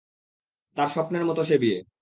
[0.77, 1.77] তার স্বপ্নের মতো সে বিয়ে।